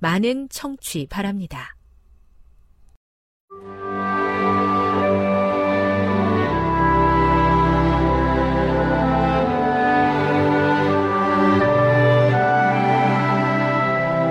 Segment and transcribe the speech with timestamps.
[0.00, 1.76] 많은 청취 바랍니다.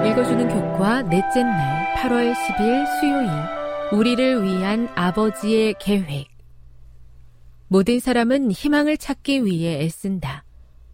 [0.05, 3.29] 읽어주는 교과 넷째 날 8월 10일 수요일
[3.91, 6.27] 우리를 위한 아버지의 계획
[7.67, 10.43] 모든 사람은 희망을 찾기 위해 애쓴다.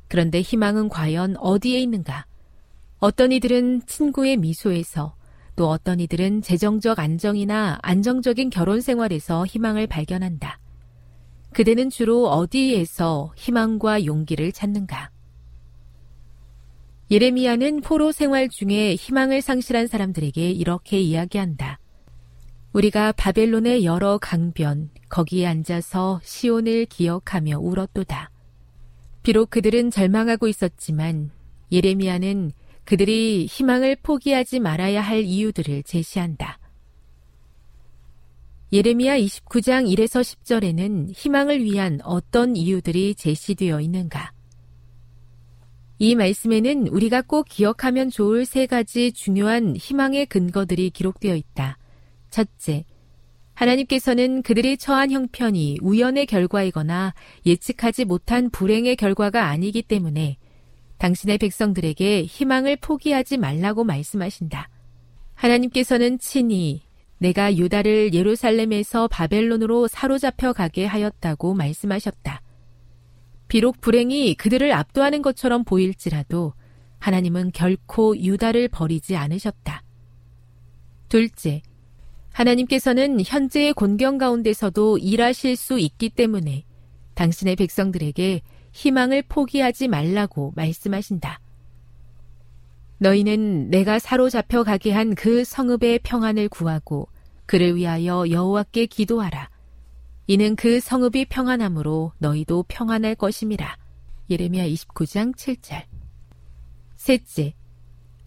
[0.10, 2.26] 그런데 희망은 과연 어디에 있는가?
[3.00, 5.16] 어떤 이들은 친구의 미소에서
[5.56, 10.60] 또 어떤 이들은 재정적 안정이나 안정적인 결혼 생활에서 희망을 발견한다.
[11.54, 15.12] 그대는 주로 어디에서 희망과 용기를 찾는가?
[17.12, 21.80] 예레미야는 포로 생활 중에 희망을 상실한 사람들에게 이렇게 이야기한다.
[22.74, 28.32] 우리가 바벨론의 여러 강변, 거기에 앉아서 시온을 기억하며 울었도다.
[29.24, 31.32] 비록 그들은 절망하고 있었지만
[31.72, 32.52] 예레미야는
[32.86, 36.60] 그들이 희망을 포기하지 말아야 할 이유들을 제시한다.
[38.72, 44.32] 예레미야 29장 1에서 10절에는 희망을 위한 어떤 이유들이 제시되어 있는가?
[45.98, 51.78] 이 말씀에는 우리가 꼭 기억하면 좋을 세 가지 중요한 희망의 근거들이 기록되어 있다.
[52.30, 52.84] 첫째,
[53.54, 57.14] 하나님께서는 그들이 처한 형편이 우연의 결과이거나
[57.46, 60.38] 예측하지 못한 불행의 결과가 아니기 때문에
[60.98, 64.70] 당신의 백성들에게 희망을 포기하지 말라고 말씀하신다.
[65.34, 66.82] 하나님께서는 친히
[67.18, 72.42] 내가 유다를 예루살렘에서 바벨론으로 사로잡혀 가게 하였다고 말씀하셨다.
[73.48, 76.54] 비록 불행이 그들을 압도하는 것처럼 보일지라도
[77.00, 79.84] 하나님은 결코 유다를 버리지 않으셨다.
[81.10, 81.62] 둘째,
[82.34, 86.66] 하나님께서는 현재의 곤경 가운데서도 일하실 수 있기 때문에
[87.14, 88.42] 당신의 백성들에게
[88.76, 91.40] 희망을 포기하지 말라고 말씀하신다.
[92.98, 97.08] 너희는 내가 사로잡혀 가게 한 그 성읍의 평안을 구하고
[97.46, 99.50] 그를 위하여 여호와께 기도하라.
[100.28, 103.78] 이는 그 성읍이 평안함으로 너희도 평안할 것임이라.
[104.30, 105.84] 예레미야 29장 7절.
[106.98, 107.54] 셋째,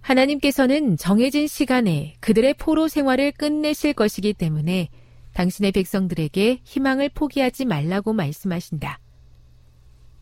[0.00, 4.88] 하나님께서는 정해진 시간에 그들의 포로 생활을 끝내실 것이기 때문에
[5.34, 8.98] 당신의 백성들에게 희망을 포기하지 말라고 말씀하신다.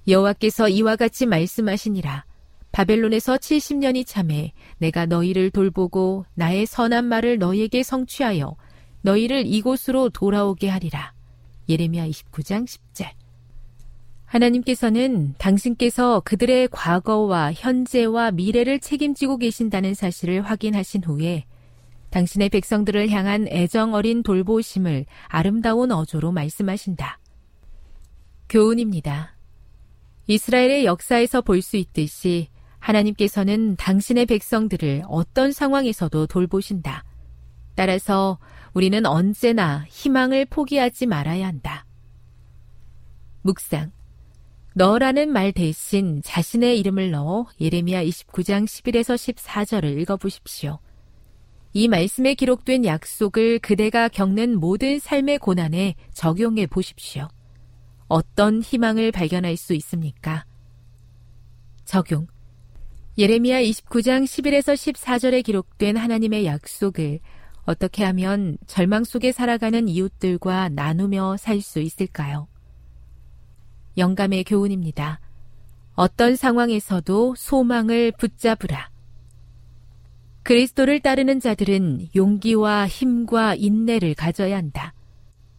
[0.08, 2.24] 여호와께서 이와 같이 말씀하시니라.
[2.72, 8.56] 바벨론에서 70년이 참해 내가 너희를 돌보고 나의 선한 말을 너희에게 성취하여
[9.02, 11.14] 너희를 이곳으로 돌아오게 하리라.
[11.68, 13.08] 예레미야 29장 10절.
[14.26, 21.44] 하나님께서는 당신께서 그들의 과거와 현재와 미래를 책임지고 계신다는 사실을 확인하신 후에
[22.10, 27.18] 당신의 백성들을 향한 애정 어린 돌보심을 아름다운 어조로 말씀하신다.
[28.48, 29.35] 교훈입니다.
[30.26, 37.04] 이스라엘의 역사에서 볼 수 있듯이 하나님께서는 당신의 백성들을 어떤 상황에서도 돌보신다.
[37.74, 38.38] 따라서
[38.74, 41.84] 우리는 언제나 희망을 포기하지 말아야 한다.
[43.42, 43.92] 묵상.
[44.74, 50.78] 너라는 말 대신 자신의 이름을 넣어 예레미야 29장 11에서 14절을 읽어보십시오.
[51.72, 57.28] 이 말씀에 기록된 약속을 그대가 겪는 모든 삶의 고난에 적용해 보십시오.
[58.08, 60.44] 어떤 희망을 발견할 수 있습니까?
[61.84, 62.26] 적용.
[63.18, 67.20] 예레미야 29장 11에서 14절에 기록된 하나님의 약속을
[67.64, 72.46] 어떻게 하면 절망 속에 살아가는 이웃들과 나누며 살 수 있을까요?
[73.96, 75.20] 영감의 교훈입니다.
[75.94, 78.90] 어떤 상황에서도 소망을 붙잡으라.
[80.42, 84.92] 그리스도를 따르는 자들은 용기와 힘과 인내를 가져야 한다.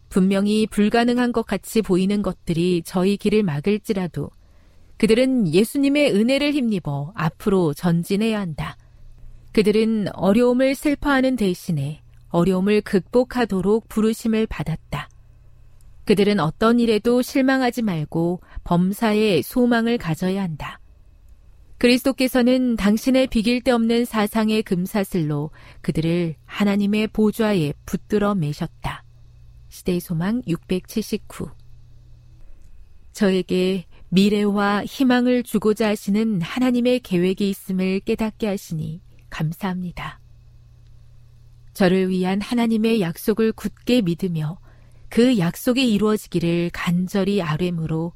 [0.08, 4.30] 분명히 불가능한 것 같이 보이는 것들이 저희 길을 막을지라도
[4.96, 8.76] 그들은 예수님의 은혜를 힘입어 앞으로 전진해야 한다.
[9.52, 12.00] 그들은 어려움을 슬퍼하는 대신에
[12.30, 15.08] 어려움을 극복하도록 부르심을 받았다.
[16.04, 20.80] 그들은 어떤 일에도 실망하지 말고 범사에 소망을 가져야 한다.
[21.78, 25.50] 그리스도께서는 당신의 비길 데 없는 사상의 금사슬로
[25.80, 29.04] 그들을 하나님의 보좌에 붙들어 매셨다.
[29.68, 31.50] 시대의 소망 679
[33.12, 40.20] 저에게 미래와 희망을 주고자 하시는 하나님의 계획이 있음을 깨닫게 하시니 감사합니다.
[41.74, 44.58] 저를 위한 하나님의 약속을 굳게 믿으며
[45.08, 48.12] 그 약속이 이루어지기를 간절히 아뢰므로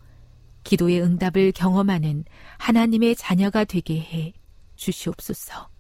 [0.64, 2.24] 기도의 응답을 경험하는
[2.58, 4.32] 하나님의 자녀가 되게 해
[4.76, 5.71] 주시옵소서.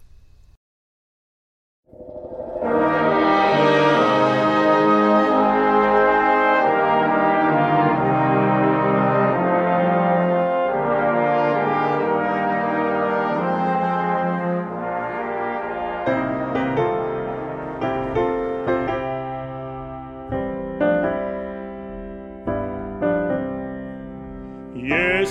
[25.24, 25.28] 집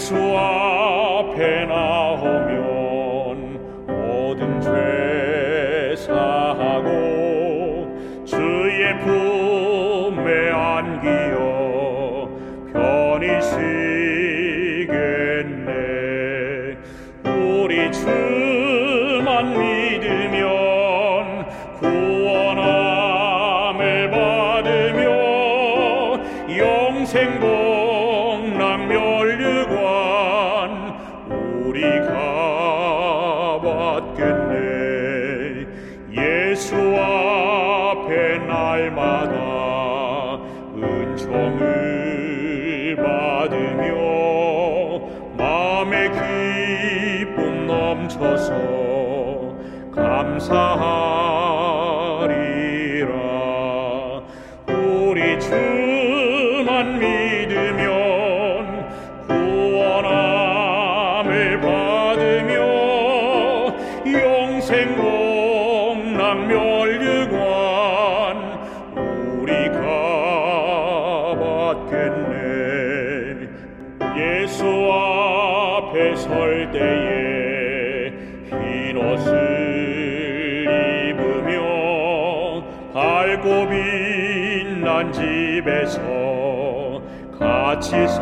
[87.82, 88.22] 같이 살리라.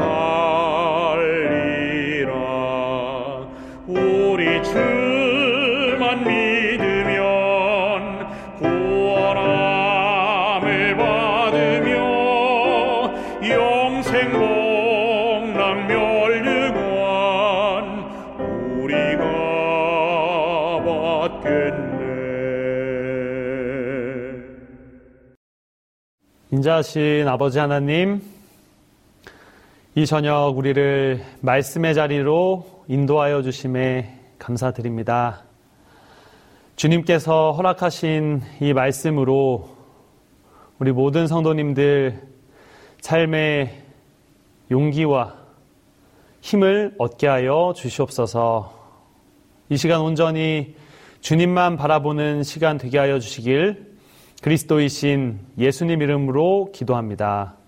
[3.87, 4.63] 우리
[20.85, 21.99] 받겠네.
[26.51, 28.38] 인자하신 아버지 하나님,
[29.95, 35.45] 이 저녁 우리를 말씀의 자리로 인도하여 주심에 감사드립니다.
[36.75, 39.67] 주님께서 허락하신 이 말씀으로
[40.77, 42.21] 우리 모든 성도님들
[43.01, 43.81] 삶의
[44.69, 45.33] 용기와
[46.41, 48.71] 힘을 얻게 하여 주시옵소서
[49.69, 50.75] 이 시간 온전히
[51.21, 53.97] 주님만 바라보는 시간 되게 하여 주시길
[54.43, 57.58] 그리스도이신 예수님 이름으로 기도합니다.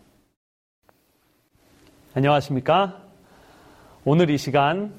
[2.13, 2.97] 안녕하십니까?
[4.03, 4.91] 오늘 이 시간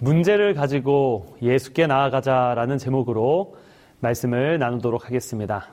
[0.00, 3.54] 문제를 가지고 예수께 나아가자라는 제목으로
[4.00, 5.68] 말씀을 나누도록 하겠습니다.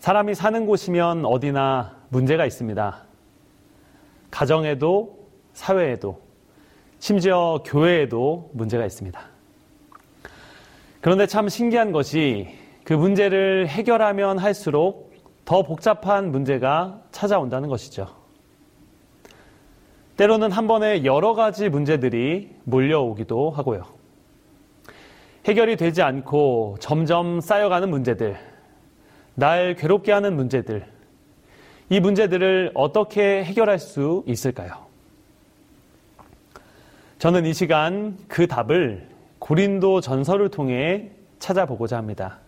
[0.00, 3.02] 사람이 사는 곳이면 어디나 문제가 있습니다.
[4.30, 6.20] 가정에도 사회에도
[6.98, 9.18] 심지어 교회에도 문제가 있습니다.
[11.00, 12.48] 그런데 참 신기한 것이
[12.84, 15.14] 그 문제를 해결하면 할수록
[15.46, 18.25] 더 복잡한 문제가 찾아온다는 것이죠.
[20.16, 23.84] 때로는 한 번에 여러 가지 문제들이 몰려오기도 하고요.
[25.44, 28.36] 해결이 되지 않고 점점 쌓여가는 문제들,
[29.34, 30.86] 날 괴롭게 하는 문제들,
[31.88, 34.86] 이 문제들을 어떻게 해결할 수 있을까요?
[37.18, 39.08] 저는 이 시간 그 답을
[39.38, 42.38] 고린도 전설을 통해 찾아보고자 합니다.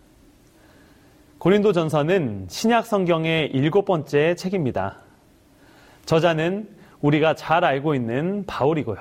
[1.37, 4.97] 고린도 전서는 신약 성경의 일곱 번째 책입니다.
[6.05, 8.97] 저자는 우리가 잘 알고 있는 바울이고요.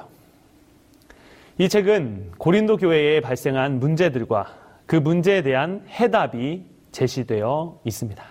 [1.58, 4.54] 이 책은 고린도 교회에 발생한 문제들과
[4.86, 8.24] 그 문제에 대한 해답이 제시되어 있습니다.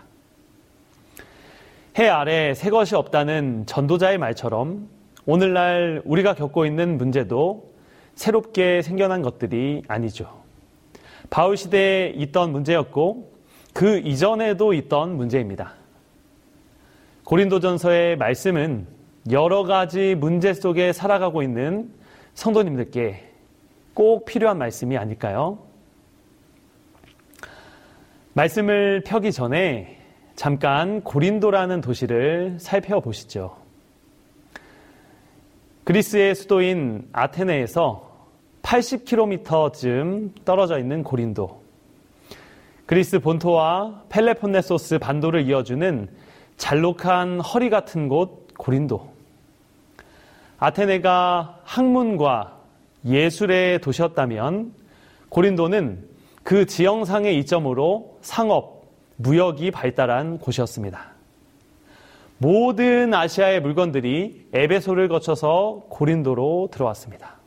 [1.99, 4.87] 해 아래 새 것이 없다는 전도자의 말처럼
[5.25, 7.73] 오늘날 우리가 겪고 있는 문제도
[8.15, 10.41] 새롭게 생겨난 것들이 아니죠.
[11.29, 13.31] 바울 시대에 있던 문제였고
[13.73, 15.73] 그 이전에도 있던 문제입니다.
[17.25, 18.96] 고린도전서의 말씀은
[19.31, 21.91] 여러 가지 문제 속에 살아가고 있는
[22.33, 23.23] 성도님들께
[23.93, 25.59] 꼭 필요한 말씀이 아닐까요?
[28.33, 29.97] 말씀을 펴기 전에
[30.35, 33.57] 잠깐 고린도라는 도시를 살펴보시죠.
[35.83, 38.07] 그리스의 수도인 아테네에서
[38.61, 41.63] 80km쯤 떨어져 있는 고린도.
[42.85, 46.07] 그리스 본토와 펠레폰네소스 반도를 이어주는
[46.55, 49.16] 잘록한 허리 같은 곳 고린도.
[50.59, 52.57] 아테네가 학문과
[53.05, 54.73] 예술의 도시였다면
[55.29, 56.07] 고린도는
[56.43, 58.87] 그 지형상의 이점으로 상업,
[59.17, 61.17] 무역이 발달한 곳이었습니다.
[62.39, 67.37] 모든 아시아의 물건들이 에베소를 거쳐서 고린도로 들어왔습니다.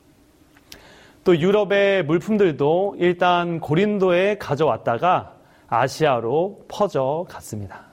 [1.24, 5.34] 또 유럽의 물품들도 일단 고린도에 가져왔다가
[5.68, 7.84] 아시아로 퍼져 갔습니다.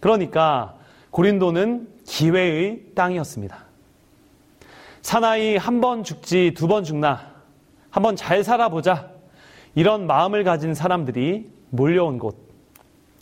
[0.00, 0.74] 그러니까
[1.10, 3.71] 고린도는 기회의 땅이었습니다.
[5.02, 7.32] 사나이 한 번 죽지 두 번 죽나
[7.90, 9.10] 한 번 잘 살아보자
[9.74, 12.36] 이런 마음을 가진 사람들이 몰려온 곳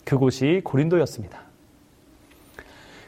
[0.05, 1.39] 그곳이 고린도였습니다.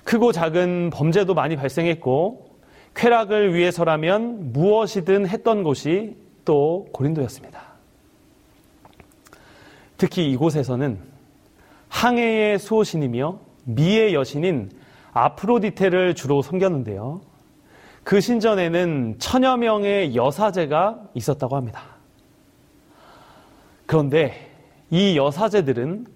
[0.03, 2.49] 크고 작은 범죄도 많이 발생했고
[2.95, 6.15] 쾌락을 위해서라면 무엇이든 했던 곳이
[6.45, 7.61] 또 고린도였습니다.
[9.97, 10.99] 특히 이곳에서는
[11.89, 14.69] 항해의 수호신이며 미의 여신인
[15.13, 17.21] 아프로디테를 주로 섬겼는데요.
[18.03, 21.83] 그 신전에는 천여 명의 여사제가 있었다고 합니다.
[23.86, 24.51] 그런데
[24.89, 26.07] 이 여사제들은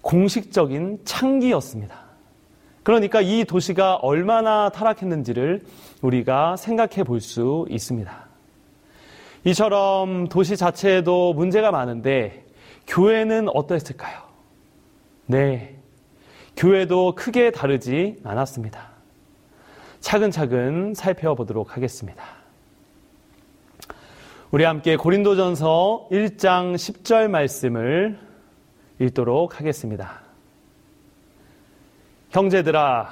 [0.00, 2.06] 공식적인 창기였습니다.
[2.82, 5.64] 그러니까 이 도시가 얼마나 타락했는지를
[6.02, 8.26] 우리가 생각해 볼 수 있습니다.
[9.44, 12.44] 이처럼 도시 자체에도 문제가 많은데
[12.86, 14.20] 교회는 어떠했을까요?
[15.26, 15.76] 네.
[16.56, 18.95] 교회도 크게 다르지 않았습니다.
[20.06, 22.22] 차근차근 살펴보도록 하겠습니다.
[24.52, 28.16] 우리 함께 고린도전서 1장 10절 말씀을
[29.00, 30.20] 읽도록 하겠습니다.
[32.30, 33.08] 형제들아,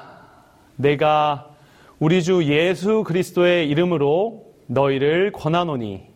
[0.77, 1.51] 내가
[1.99, 6.07] 우리 주 예수 그리스도의 이름으로 너희를 권하노니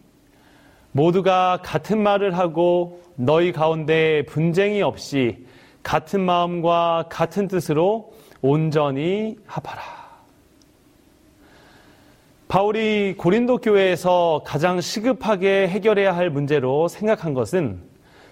[0.93, 5.45] 모두가 같은 말을 하고 너희 가운데 분쟁이 없이
[5.83, 9.98] 같은 마음과 같은 뜻으로 온전히 합하라.
[12.49, 17.83] 바울이 고린도 교회에서 가장 시급하게 해결해야 할 문제로 생각한 것은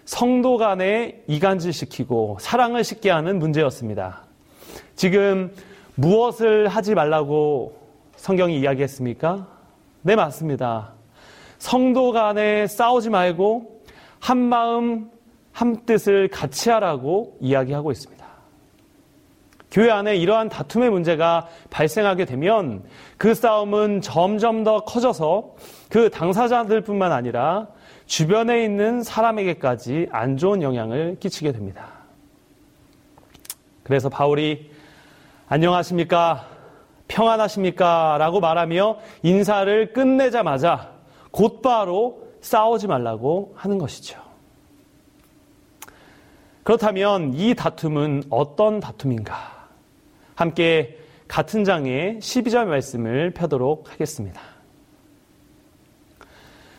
[0.06, 4.24] 성도 간에 이간질시키고 사랑을 싣게 하는 문제였습니다.
[4.94, 5.52] 지금
[5.96, 7.76] 무엇을 하지 말라고
[8.16, 9.46] 성경이 이야기했습니까?
[10.00, 10.94] 네, 맞습니다.
[11.58, 13.82] 성도 간에 싸우지 말고
[14.18, 15.10] 한 마음,
[15.52, 18.15] 한 뜻을 같이 하라고 이야기하고 있습니다.
[19.70, 22.84] 교회 안에 이러한 다툼의 문제가 발생하게 되면
[23.18, 25.54] 그 싸움은 점점 더 커져서
[25.90, 27.68] 그 당사자들뿐만 아니라
[28.06, 31.88] 주변에 있는 사람에게까지 안 좋은 영향을 끼치게 됩니다.
[33.82, 34.70] 그래서 바울이
[35.48, 36.46] 안녕하십니까?
[37.08, 38.16] 평안하십니까?
[38.18, 40.92] 라고 말하며 인사를 끝내자마자
[41.30, 44.20] 곧바로 싸우지 말라고 하는 것이죠.
[46.64, 49.55] 그렇다면 이 다툼은 어떤 다툼인가?
[50.36, 54.40] 함께 같은 장의 12절 말씀을 펴도록 하겠습니다.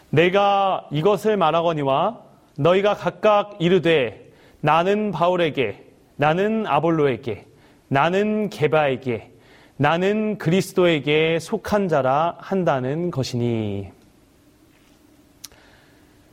[0.09, 2.21] 내가 이것을 말하거니와
[2.57, 5.83] 너희가 각각 이르되 나는 바울에게
[6.15, 7.45] 나는 아볼로에게
[7.89, 9.31] 나는 개바에게
[9.75, 13.89] 나는 그리스도에게 속한 자라 한다는 것이니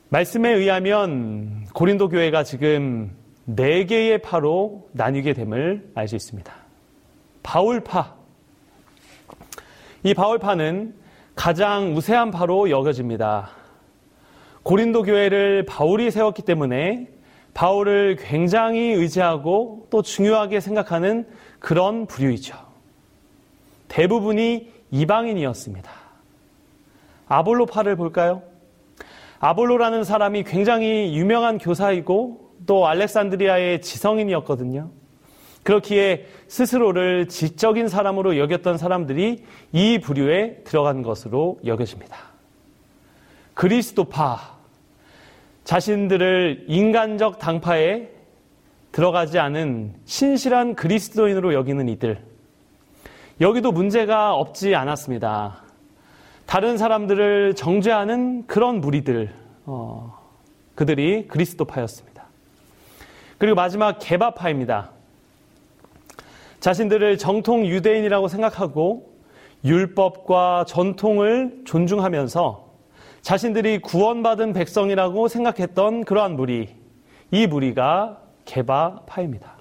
[0.08, 3.10] 말씀에 의하면 고린도 교회가 지금
[3.44, 6.63] 네 개의 파로 나뉘게 됨을 알 수 있습니다.
[7.44, 8.16] 바울파.
[10.02, 10.94] 이 바울파는
[11.36, 13.50] 가장 우세한 파로 여겨집니다.
[14.64, 17.08] 고린도 교회를 바울이 세웠기 때문에
[17.52, 21.28] 바울을 굉장히 의지하고 또 중요하게 생각하는
[21.60, 22.56] 그런 부류이죠.
[23.88, 25.90] 대부분이 이방인이었습니다.
[27.28, 28.42] 아볼로파를 볼까요?
[29.38, 34.90] 아볼로라는 사람이 굉장히 유명한 교사이고 또 알렉산드리아의 지성인이었거든요.
[35.64, 42.16] 그렇기에 스스로를 지적인 사람으로 여겼던 사람들이 이 부류에 들어간 것으로 여겨집니다.
[43.54, 44.54] 그리스도파,
[45.64, 48.08] 자신들을 인간적 당파에
[48.92, 52.22] 들어가지 않은 신실한 그리스도인으로 여기는 이들.
[53.40, 55.64] 여기도 문제가 없지 않았습니다.
[56.46, 59.32] 다른 사람들을 정죄하는 그런 무리들,
[59.64, 60.16] 어,
[60.74, 62.24] 그들이 그리스도파였습니다.
[63.38, 64.93] 그리고 마지막 개바파입니다.
[66.64, 69.12] 자신들을 정통 유대인이라고 생각하고
[69.66, 72.64] 율법과 전통을 존중하면서
[73.20, 76.70] 자신들이 구원받은 백성이라고 생각했던 그러한 무리,
[77.30, 78.16] 이 무리가
[78.46, 79.52] 개바파입니다.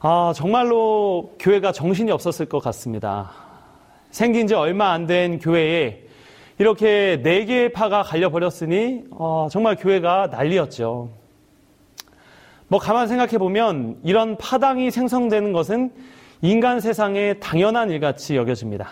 [0.00, 3.32] 아, 정말로 교회가 정신이 없었을 것 같습니다.
[4.10, 6.04] 생긴 지 얼마 안 된 교회에
[6.56, 11.23] 이렇게 네 개의 파가 갈려버렸으니 어, 정말 교회가 난리였죠.
[12.68, 15.92] 뭐 가만 생각해 보면 이런 파당이 생성되는 것은
[16.42, 18.90] 인간 세상의 당연한 일같이 여겨집니다.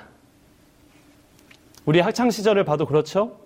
[1.84, 3.38] 우리 학창 시절을 봐도 그렇죠.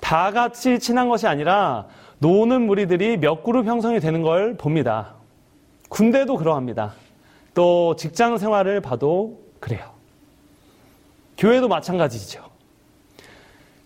[0.00, 1.86] 다 같이 친한 것이 아니라
[2.18, 5.14] 노는 무리들이 몇 그룹 형성이 되는 걸 봅니다.
[5.88, 6.94] 군대도 그러합니다.
[7.52, 9.92] 또 직장 생활을 봐도 그래요.
[11.38, 12.42] 교회도 마찬가지죠.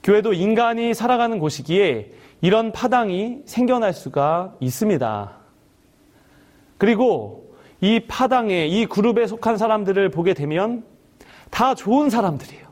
[0.02, 5.37] 교회도 인간이 살아가는 곳이기에 이런 파당이 생겨날 수가 있습니다.
[6.78, 10.84] 그리고 이 파당에, 이 그룹에 속한 사람들을 보게 되면
[11.50, 12.66] 다 좋은 사람들이에요.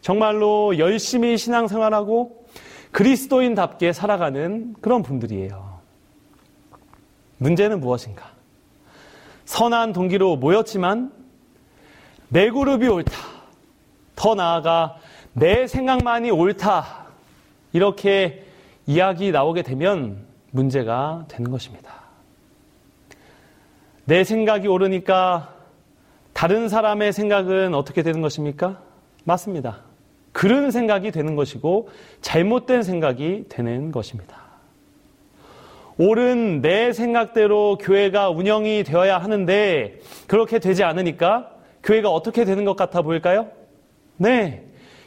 [0.00, 2.46] 정말로 열심히 신앙생활하고
[2.92, 5.78] 그리스도인답게 살아가는 그런 분들이에요.
[7.38, 8.30] 문제는 무엇인가?
[9.44, 11.12] 선한 동기로 모였지만
[12.28, 13.12] 내 그룹이 옳다.
[14.14, 14.96] 더 나아가
[15.32, 17.06] 내 생각만이 옳다.
[17.72, 18.44] 이렇게
[18.86, 21.97] 이야기 나오게 되면 문제가 되는 것입니다.
[24.08, 25.54] 내 생각이 옳으니까
[26.32, 28.80] 다른 사람의 생각은 어떻게 되는 것입니까?
[29.24, 29.82] 맞습니다.
[30.32, 31.90] 그런 생각이 되는 것이고
[32.22, 34.38] 잘못된 생각이 되는 것입니다.
[35.98, 41.50] 옳은 내 생각대로 교회가 운영이 되어야 하는데 그렇게 되지 않으니까
[41.82, 43.48] 교회가 어떻게 되는 것 같아 보일까요?
[44.16, 44.64] 네.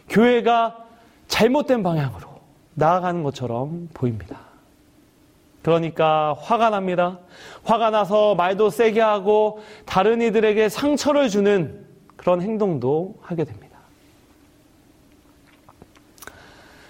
[0.10, 0.78] 교회가
[1.28, 2.28] 잘못된 방향으로
[2.76, 4.51] 나아가는 것처럼 보입니다.
[5.62, 7.20] 그러니까 화가 납니다.
[7.64, 13.78] 화가 나서 말도 세게 하고 다른 이들에게 상처를 주는 그런 행동도 하게 됩니다.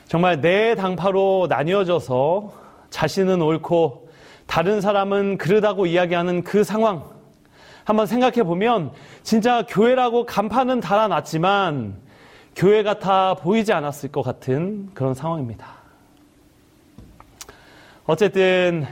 [0.07, 2.51] 정말 내 당파로 나뉘어져서
[2.89, 4.09] 자신은 옳고
[4.45, 7.05] 다른 사람은 그르다고 이야기하는 그 상황
[7.85, 8.91] 한번 생각해 보면
[9.23, 11.95] 진짜 교회라고 간판은 달아놨지만
[12.55, 15.80] 교회 같아 보이지 않았을 것 같은 그런 상황입니다.
[18.05, 18.85] 어쨌든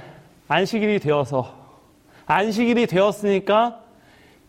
[0.48, 1.56] 안식일이 되어서
[2.26, 3.82] 안식일이 되었으니까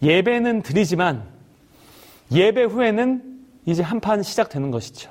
[0.02, 1.26] 예배는 드리지만
[2.32, 5.10] 예배 후에는 이제 한판 시작되는 것이죠.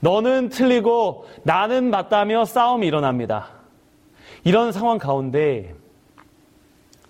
[0.00, 3.48] 너는 틀리고 나는 맞다며 싸움이 일어납니다.
[4.42, 5.74] 이런 상황 가운데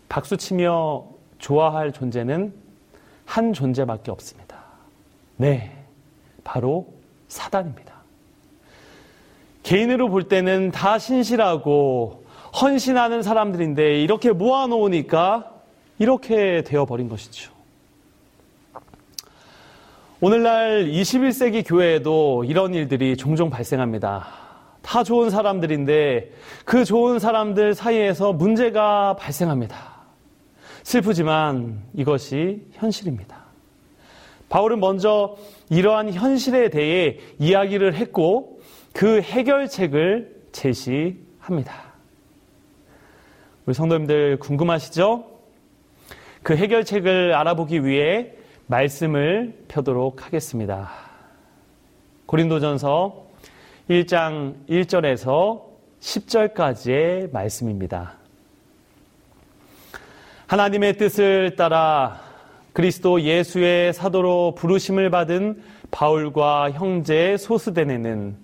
[0.09, 1.05] 박수치며
[1.39, 2.55] 좋아할 존재는
[3.25, 4.63] 한 존재밖에 없습니다.
[5.37, 5.85] 네,
[6.45, 6.87] 바로
[7.27, 7.94] 사단입니다.
[9.65, 12.25] 개인으로 볼 때는 다 신실하고
[12.61, 15.51] 헌신하는 사람들인데 이렇게 모아놓으니까
[15.99, 17.53] 이렇게 되어버린 것이죠.
[20.21, 24.27] 오늘날 21세기 교회에도 이런 일들이 종종 발생합니다.
[24.83, 26.31] 다 좋은 사람들인데
[26.65, 29.95] 그 좋은 사람들 사이에서 문제가 발생합니다.
[30.83, 33.45] 슬프지만 이것이 현실입니다.
[34.51, 35.37] 바울은 먼저
[35.71, 38.54] 이러한 현실에 대해 이야기를 했고
[38.95, 41.75] 그 해결책을 제시합니다.
[43.67, 45.25] 우리 성도님들 궁금하시죠?
[46.45, 48.35] 그 해결책을 알아보기 위해
[48.69, 50.93] 말씀을 펴도록 하겠습니다.
[52.27, 53.27] 고린도전서
[53.91, 55.65] 1장 1절에서
[55.99, 58.15] 10절까지의 말씀입니다.
[60.47, 62.21] 하나님의 뜻을 따라
[62.73, 68.44] 그리스도 예수의 사도로 부르심을 받은 바울과 형제 소스데네는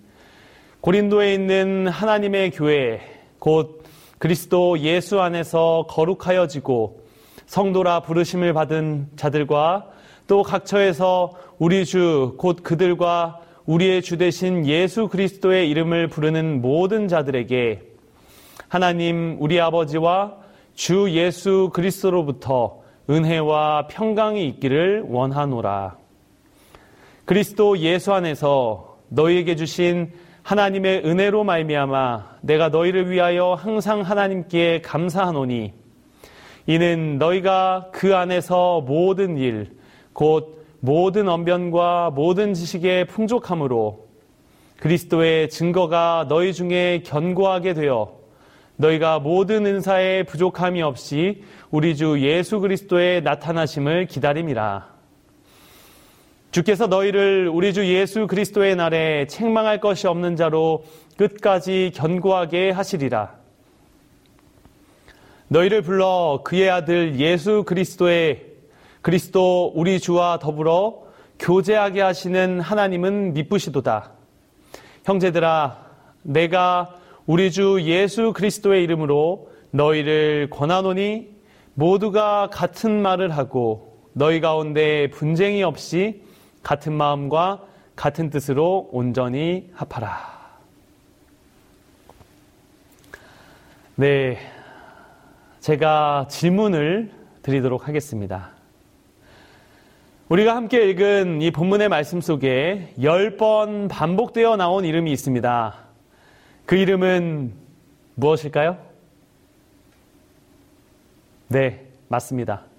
[0.80, 3.00] 고린도에 있는 하나님의 교회,
[3.38, 3.84] 곧
[4.16, 7.02] 그리스도 예수 안에서 거룩하여지고
[7.44, 9.90] 성도라 부르심을 받은 자들과
[10.26, 17.82] 또 각처에서 우리 주, 곧 그들과 우리의 주 되신 예수 그리스도의 이름을 부르는 모든 자들에게
[18.68, 20.36] 하나님 우리 아버지와
[20.74, 25.98] 주 예수 그리스도로부터 은혜와 평강이 있기를 원하노라.
[27.26, 30.10] 그리스도 예수 안에서 너희에게 주신
[30.42, 35.72] 하나님의 은혜로 말미암아 내가 너희를 위하여 항상 하나님께 감사하노니
[36.66, 39.76] 이는 너희가 그 안에서 모든 일,
[40.12, 44.08] 곧 모든 언변과 모든 지식의 풍족함으로
[44.78, 48.18] 그리스도의 증거가 너희 중에 견고하게 되어
[48.76, 54.89] 너희가 모든 은사에 부족함이 없이 우리 주 예수 그리스도의 나타나심을 기다림이라.
[56.50, 60.84] 주께서 너희를 우리 주 예수 그리스도의 날에 책망할 것이 없는 자로
[61.16, 63.36] 끝까지 견고하게 하시리라.
[65.46, 68.46] 너희를 불러 그의 아들 예수 그리스도의
[69.00, 71.04] 그리스도 우리 주와 더불어
[71.38, 74.10] 교제하게 하시는 하나님은 미쁘시도다.
[75.04, 75.86] 형제들아,
[76.22, 81.28] 내가 우리 주 예수 그리스도의 이름으로 너희를 권하노니
[81.74, 86.28] 모두가 같은 말을 하고 너희 가운데 분쟁이 없이
[86.62, 87.62] 같은 마음과
[87.96, 90.40] 같은 뜻으로 온전히 합하라.
[93.96, 94.38] 네.
[95.60, 98.50] 제가 질문을 드리도록 하겠습니다.
[100.30, 105.74] 우리가 함께 읽은 이 본문의 말씀 속에 열 번 반복되어 나온 이름이 있습니다.
[106.66, 107.52] 그 이름은
[108.14, 108.78] 무엇일까요?
[111.48, 112.69] 네, 맞습니다.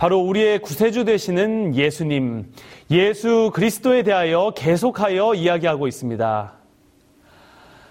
[0.00, 2.50] 바로 우리의 구세주 되시는 예수님,
[2.90, 6.54] 예수 그리스도에 대하여 계속하여 이야기하고 있습니다.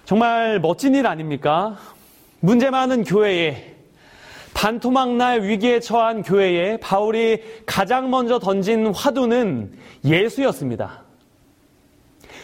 [0.06, 1.78] 정말 멋진 일 아닙니까?
[2.40, 3.76] 문제 많은 교회에
[4.56, 9.72] 반토막날 위기에 처한 교회에 바울이 가장 먼저 던진 화두는
[10.04, 11.04] 예수였습니다.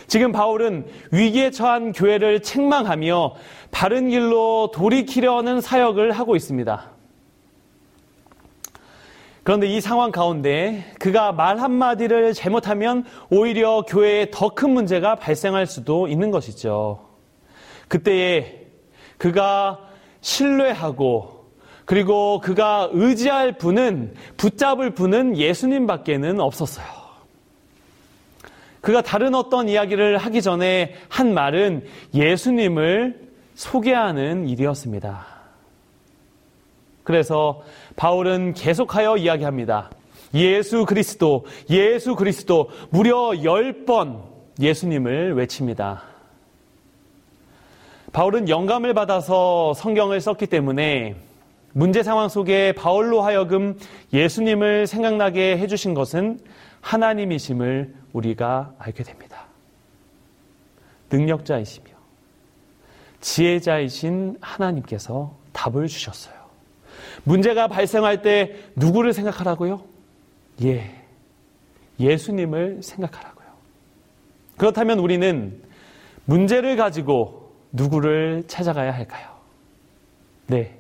[0.06, 3.34] 지금 바울은 위기에 처한 교회를 책망하며
[3.72, 6.95] 바른 길로 돌이키려는 사역을 하고 있습니다.
[9.46, 16.08] 그런데 이 상황 가운데 그가 말 한마디를 잘못하면 오히려 교회에 더 큰 문제가 발생할 수도
[16.08, 17.06] 있는 것이죠.
[17.88, 18.66] 그때에
[19.20, 19.88] 그가
[20.22, 21.46] 신뢰하고
[21.86, 26.88] 그리고 그가 의지할 분은 붙잡을 분은 예수님 밖에는 없었어요.
[28.82, 35.36] 그가 다른 어떤 이야기를 하기 전에 한 말은 예수님을 소개하는 일이었습니다.
[37.06, 37.62] 그래서
[37.96, 39.90] 바울은 계속하여 이야기합니다.
[40.34, 44.24] 예수 그리스도, 예수 그리스도, 무려 열 번
[44.60, 46.04] 예수님을 외칩니다.
[48.14, 51.16] 바울은 영감을 받아서 성경을 썼기 때문에
[51.74, 53.78] 문제 상황 속에 바울로 하여금
[54.14, 56.40] 예수님을 생각나게 해주신 것은
[56.80, 59.48] 하나님이심을 우리가 알게 됩니다.
[61.12, 61.88] 능력자이시며
[63.20, 66.35] 지혜자이신 하나님께서 답을 주셨어요.
[67.26, 69.84] 문제가 발생할 때 누구를 생각하라고요?
[70.64, 70.90] 예.
[72.00, 73.46] 예수님을 생각하라고요.
[74.58, 75.62] 그렇다면 우리는
[76.26, 79.30] 문제를 가지고 누구를 찾아가야 할까요?
[80.48, 80.78] 네.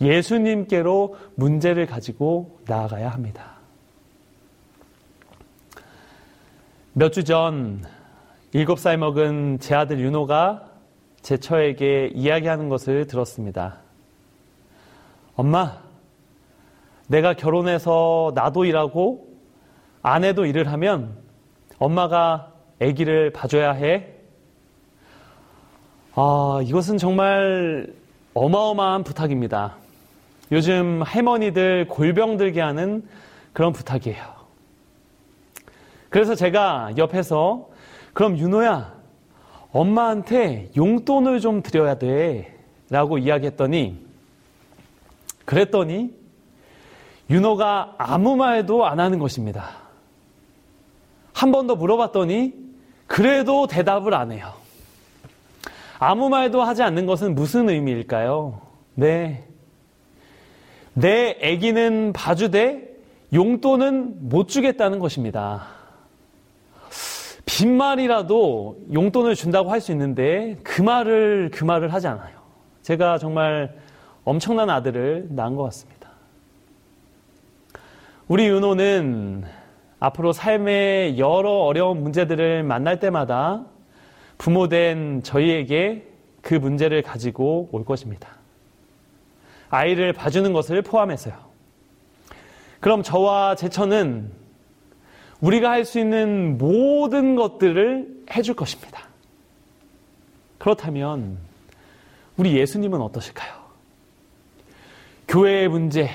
[0.00, 3.52] 예수님께로 문제를 가지고 나아가야 합니다.
[6.94, 7.84] 몇 주 전
[8.52, 10.68] 일곱 살 먹은 제 아들 윤호가
[11.22, 13.81] 제 처에게 이야기하는 것을 들었습니다.
[15.34, 15.78] 엄마,
[17.06, 19.28] 내가 결혼해서 나도 일하고
[20.02, 21.16] 아내도 일을 하면
[21.78, 24.08] 엄마가 아기를 봐줘야 해.
[26.14, 27.86] 아, 이것은 정말
[28.34, 29.76] 어마어마한 부탁입니다.
[30.50, 33.06] 요즘 할머니들 골병 들게 하는
[33.52, 34.22] 그런 부탁이에요.
[36.10, 37.68] 그래서 제가 옆에서
[38.12, 38.94] 그럼 윤호야,
[39.70, 42.54] 엄마한테 용돈을 좀 드려야 돼.
[42.90, 44.11] 라고 이야기했더니
[45.44, 46.10] 그랬더니
[47.30, 49.70] 윤호가 아무 말도 안 하는 것입니다.
[51.32, 52.54] 한 번 더 물어봤더니
[53.06, 54.52] 그래도 대답을 안 해요.
[55.98, 58.60] 아무 말도 하지 않는 것은 무슨 의미일까요?
[58.94, 59.44] 네.
[60.94, 62.90] 내 아기는 봐주되
[63.32, 65.66] 용돈은 못 주겠다는 것입니다.
[67.46, 72.36] 빈말이라도 용돈을 준다고 할 수 있는데 그 말을 그 말을 하지 않아요.
[72.82, 73.74] 제가 정말
[74.24, 76.10] 엄청난 아들을 낳은 것 같습니다.
[78.28, 79.44] 우리 윤호는
[80.00, 83.64] 앞으로 삶의 여러 어려운 문제들을 만날 때마다
[84.38, 86.08] 부모된 저희에게
[86.40, 88.28] 그 문제를 가지고 올 것입니다.
[89.70, 91.34] 아이를 봐주는 것을 포함해서요.
[92.80, 94.30] 그럼 저와 제처는
[95.40, 99.08] 우리가 할 수 있는 모든 것들을 해줄 것입니다.
[100.58, 101.38] 그렇다면
[102.36, 103.61] 우리 예수님은 어떠실까요?
[105.32, 106.10] 교회의 문제,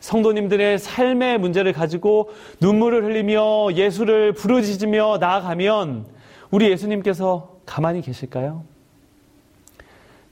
[0.00, 2.30] 성도님들의 삶의 문제를 가지고
[2.62, 6.06] 눈물을 흘리며 예수를 부르짖으며 나아가면
[6.50, 8.64] 우리 예수님께서 가만히 계실까요?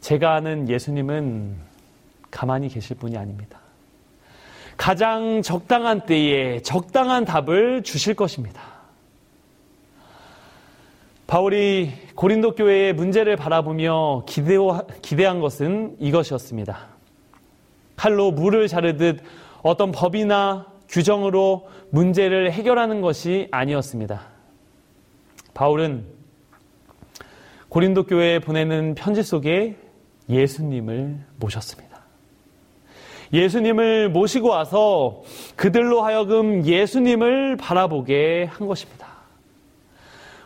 [0.01, 1.57] 제가 아는 예수님은
[2.31, 3.61] 가만히 계실 분이 아닙니다.
[4.79, 8.63] 가장 적당한 때에 적당한 답을 주실 것입니다.
[11.27, 14.25] 바울이 고린도 교회의 문제를 바라보며
[15.03, 16.98] 기대한 것은 이것이었습니다.
[17.99, 19.21] 칼로 물을 자르듯
[19.61, 24.23] 어떤 법이나 규정으로 문제를 해결하는 것이 아니었습니다.
[25.53, 26.07] 바울은
[27.69, 29.77] 고린도 교회에 보내는 편지 속에
[30.31, 31.99] 예수님을 모셨습니다.
[33.33, 35.23] 예수님을 모시고 와서
[35.57, 39.09] 그들로 하여금 예수님을 바라보게 한 것입니다.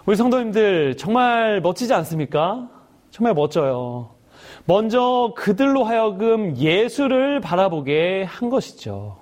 [0.06, 2.68] 우리 성도님들 정말 멋지지 않습니까?
[3.10, 4.21] 정말 멋져요.
[4.64, 9.18] 먼저 그들로 하여금 예수를 바라보게 한 것이죠.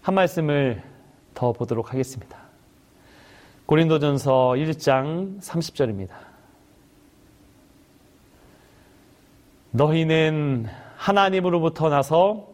[0.00, 0.82] 한 말씀을
[1.34, 2.38] 더 보도록 하겠습니다.
[3.66, 6.10] 고린도전서 1장 30절입니다.
[9.72, 12.48] 너희는 하나님으로부터 나서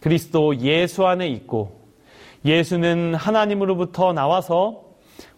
[0.00, 1.80] 그리스도 예수 안에 있고
[2.44, 4.84] 예수는 하나님으로부터 나와서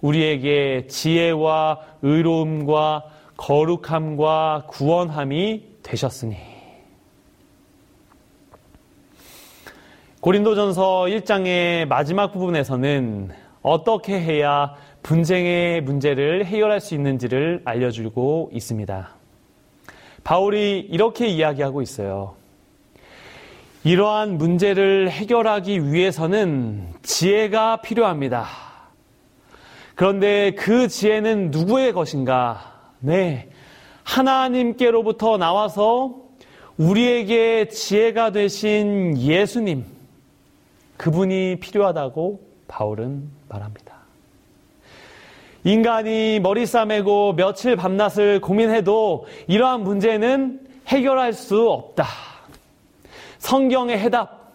[0.01, 3.05] 우리에게 지혜와 의로움과
[3.37, 6.37] 거룩함과 구원함이 되셨으니.
[10.21, 13.31] 고린도전서 1장의 마지막 부분에서는
[13.63, 19.11] 어떻게 해야 분쟁의 문제를 해결할 수 있는지를 알려주고 있습니다.
[20.25, 22.35] 바울이 이렇게 이야기하고 있어요.
[23.85, 28.47] 이러한 문제를 해결하기 위해서는 지혜가 필요합니다.
[29.95, 32.76] 그런데 그 지혜는 누구의 것인가?
[33.01, 33.49] 네.
[34.05, 36.15] 하나님께로부터 나와서
[36.79, 39.85] 우리에게 지혜가 되신 예수님,
[40.97, 43.97] 그분이 필요하다고 바울은 말합니다.
[45.65, 52.07] 인간이 머리 싸매고 며칠 밤낮을 고민해도 이러한 문제는 해결할 수 없다.
[53.39, 54.53] 성경의 해답.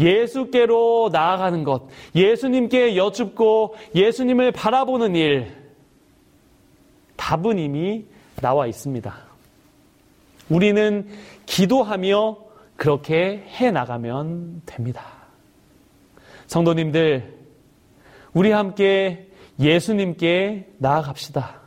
[0.00, 1.82] 예수께로 나아가는 것.
[2.16, 5.61] 예수님께 여쭙고 예수님을 바라보는 일.
[7.22, 8.04] 답은 이미
[8.40, 9.14] 나와 있습니다.
[10.48, 11.08] 우리는
[11.46, 12.36] 기도하며
[12.76, 15.04] 그렇게 해 나가면 됩니다.
[16.48, 17.32] 성도님들,
[18.32, 19.28] 우리 함께
[19.60, 21.60] 예수님께 나아갑시다.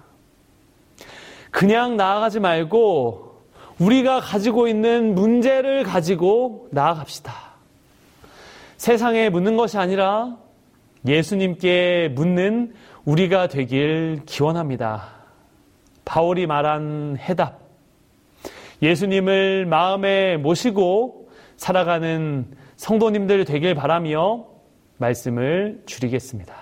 [1.52, 3.42] 그냥 나아가지 말고
[3.80, 7.34] 우리가 가지고 있는 문제를 가지고 나아갑시다.
[8.76, 10.36] 세상에 묻는 것이 아니라
[11.08, 12.74] 예수님께 묻는
[13.06, 15.15] 우리가 되길 기원합니다.
[16.06, 17.60] 바울이 말한 해답.
[18.82, 22.46] 예수님을 마음에 모시고 살아가는
[22.78, 24.46] 성도님들 되길 바라며
[24.98, 26.54] 말씀을 줄이겠습니다.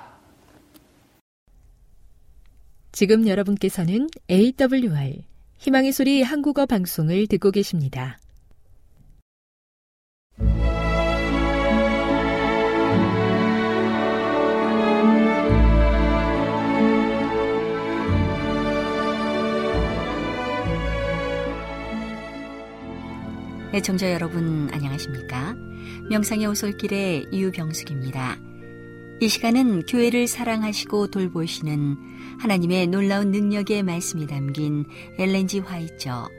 [2.91, 5.23] 지금 여러분께서는 AWR
[5.57, 8.19] 희망의 소리 한국어 방송을 듣고 계십니다.
[23.75, 25.55] 애청자 여러분 안녕하십니까?
[26.07, 28.37] 명상의 오솔길의 유병숙입니다.
[29.19, 31.97] 이 시간은 교회를 사랑하시고 돌보시는
[32.39, 34.85] 하나님의 놀라운 능력의 말씀이 담긴
[35.17, 36.29] 엘렌지 화이처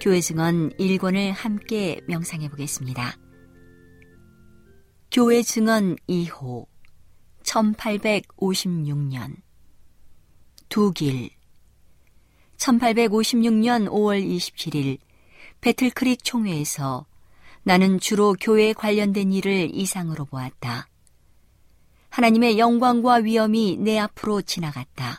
[0.00, 3.18] 교회 증언 1권을 함께 명상해 보겠습니다.
[5.10, 6.68] 교회 증언 2호
[7.42, 9.34] 1856년
[10.68, 11.30] 두길
[12.58, 14.98] 1856년 5월 27일
[15.66, 17.06] 배틀크릭 총회에서
[17.64, 20.86] 나는 주로 교회에 관련된 일을 이상으로 보았다.
[22.08, 25.18] 하나님의 영광과 위엄이 내 앞으로 지나갔다.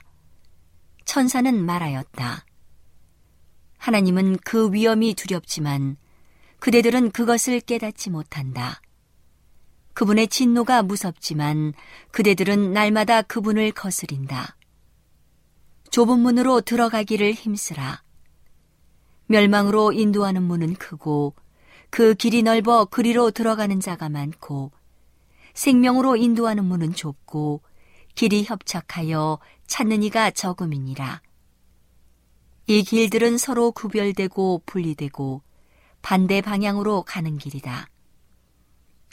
[1.03, 2.45] 천사는 말하였다.
[3.77, 5.97] 하나님은 그 위엄이 두렵지만
[6.59, 8.79] 그대들은 그것을 깨닫지 못한다.
[9.95, 11.73] 그분의 진노가 무섭지만
[12.11, 14.55] 그대들은 날마다 그분을 거스린다.
[15.91, 18.06] 좁은 문으로 들어가기를 힘쓰라.
[19.27, 21.35] 멸망으로 인도하는 문은 크고
[21.89, 24.71] 그 길이 넓어 그리로 들어가는 자가 많고
[25.53, 27.61] 생명으로 인도하는 문은 좁고
[28.15, 31.21] 길이 협착하여 찾는 이가 적음이니라.
[32.67, 35.41] 이 길들은 서로 구별되고 분리되고
[36.01, 37.87] 반대 방향으로 가는 길이다.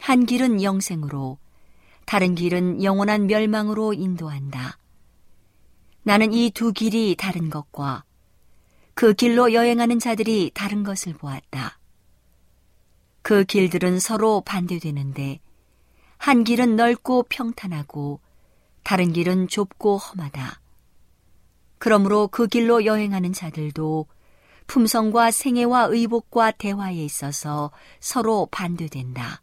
[0.01, 1.39] 한 길은 영생으로,
[2.05, 4.79] 다른 길은 영원한 멸망으로 인도한다.
[6.03, 8.05] 나는 이 두 길이 다른 것과
[8.95, 11.79] 그 길로 여행하는 자들이 다른 것을 보았다.
[13.23, 15.41] 그 길들은 서로 반대되는데
[16.17, 18.21] 한 길은 넓고 평탄하고
[18.85, 20.61] 다른 길은 좁고 험하다.
[21.79, 24.07] 그러므로 그 길로 여행하는 자들도
[24.67, 29.43] 품성과 생애와 의복과 대화에 있어서 서로 반대된다.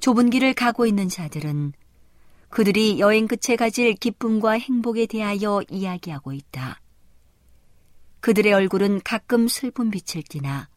[0.00, 1.72] 좁은 길을 가고 있는 자들은
[2.50, 6.80] 그들이 여행 끝에 가질 기쁨과 행복에 대하여 이야기하고 있다.
[8.24, 10.70] 그들의 얼굴은 가끔 슬픈 빛을 띠나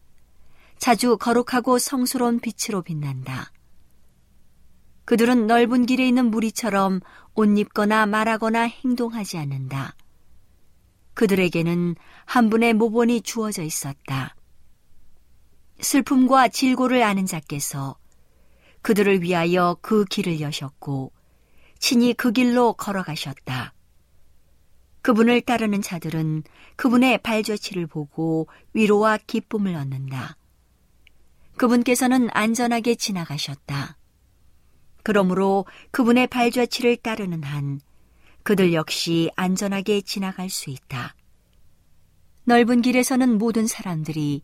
[0.79, 3.53] 자주 거룩하고 성스러운 빛으로 빛난다.
[5.05, 6.99] 그들은 넓은 길에 있는 무리처럼
[7.35, 9.95] 옷 입거나 말하거나 행동하지 않는다.
[11.13, 14.35] 그들에게는 한 분의 모본이 주어져 있었다.
[15.79, 17.97] 슬픔과 질고를 아는 자께서
[18.81, 21.13] 그들을 위하여 그 길을 여셨고
[21.79, 23.73] 친히 그 길로 걸어가셨다.
[25.07, 26.43] 그분을 따르는 자들은
[26.75, 30.35] 그분의 발자취를 보고 위로와 기쁨을 얻는다.
[31.55, 33.95] 그분께서는 안전하게 지나가셨다.
[35.03, 37.79] 그러므로 그분의 발자취를 따르는 한
[38.43, 41.15] 그들 역시 안전하게 지나갈 수 있다.
[42.43, 44.43] 넓은 길에서는 모든 사람들이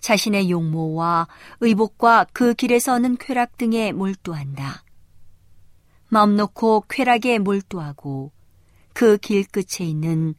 [0.00, 1.28] 자신의 용모와
[1.60, 4.82] 의복과 그 길에서 는 쾌락 등에 몰두한다.
[6.08, 8.32] 마음 놓고 쾌락에 몰두하고
[8.94, 10.34] 그 길 끝에 있는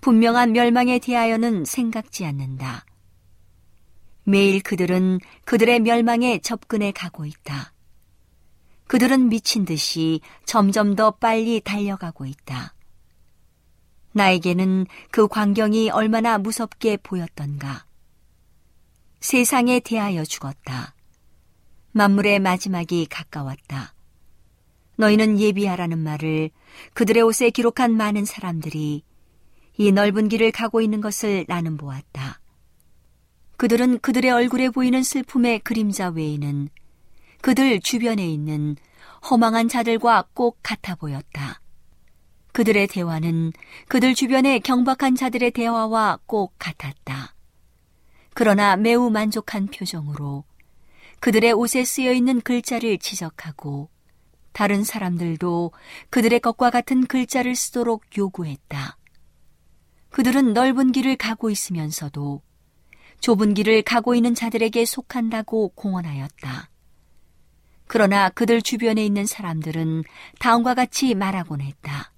[0.00, 2.84] 분명한 멸망에 대하여는 생각지 않는다.
[4.24, 7.72] 매일 그들은 그들의 멸망에 접근해 가고 있다.
[8.86, 12.74] 그들은 미친 듯이 점점 더 빨리 달려가고 있다.
[14.12, 17.84] 나에게는 그 광경이 얼마나 무섭게 보였던가.
[19.20, 20.94] 세상에 대하여 죽었다.
[21.92, 23.94] 만물의 마지막이 가까웠다.
[24.98, 26.50] 너희는 예비하라는 말을
[26.92, 29.04] 그들의 옷에 기록한 많은 사람들이
[29.76, 32.40] 이 넓은 길을 가고 있는 것을 나는 보았다.
[33.56, 36.68] 그들은 그들의 얼굴에 보이는 슬픔의 그림자 외에는
[37.42, 38.76] 그들 주변에 있는
[39.30, 41.60] 허망한 자들과 꼭 같아 보였다.
[42.52, 43.52] 그들의 대화는
[43.86, 47.36] 그들 주변의 경박한 자들의 대화와 꼭 같았다.
[48.34, 50.42] 그러나 매우 만족한 표정으로
[51.20, 53.90] 그들의 옷에 쓰여 있는 글자를 지적하고
[54.52, 55.72] 다른 사람들도
[56.10, 58.96] 그들의 것과 같은 글자를 쓰도록 요구했다.
[60.10, 62.42] 그들은 넓은 길을 가고 있으면서도
[63.20, 66.70] 좁은 길을 가고 있는 자들에게 속한다고 공언하였다.
[67.86, 70.04] 그러나 그들 주변에 있는 사람들은
[70.38, 72.12] 다음과 같이 말하곤 했다.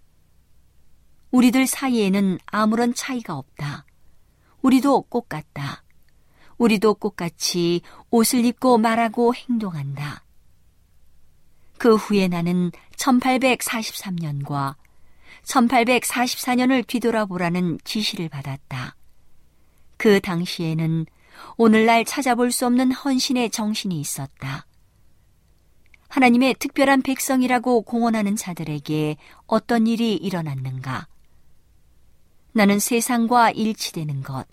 [1.31, 3.87] 우리들 사이에는 아무런 차이가 없다.
[4.63, 5.85] 우리도 똑같다.
[6.59, 10.25] 우리도 똑같이 옷을 입고 말하고 행동한다.
[11.81, 14.75] 그 후에 나는 1843년과
[15.45, 18.97] 1844년을 뒤돌아보라는 지시를 받았다.
[19.97, 21.07] 그 당시에는
[21.57, 24.67] 오늘날 찾아볼 수 없는 헌신의 정신이 있었다.
[26.11, 29.17] 하나님의 특별한 백성이라고 공언하는 자들에게
[29.47, 31.09] 어떤 일이 일어났는가?
[32.53, 34.47] 나는 세상과 일치되는 것,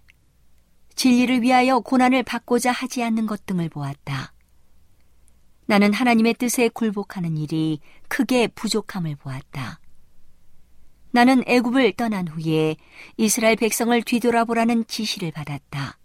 [0.96, 4.32] 진리를 위하여 고난을 받고자 하지 않는 것 등을 보았다.
[5.68, 9.80] 나는 하나님의 뜻에 굴복하는 일이 크게 부족함을 보았다.
[11.12, 12.78] 나는 애굽을 떠난 후에
[13.18, 15.98] 이스라엘 백성을 뒤돌아보라는 지시를 받았다.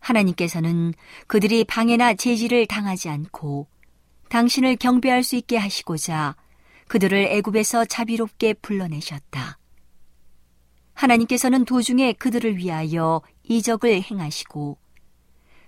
[0.00, 0.94] 하나님께서는
[1.26, 3.68] 그들이 방해나 제지를 당하지 않고
[4.30, 6.34] 당신을 경배할 수 있게 하시고자
[6.88, 9.58] 그들을 애굽에서 자비롭게 불러내셨다.
[10.94, 14.78] 하나님께서는 도중에 그들을 위하여 이적을 행하시고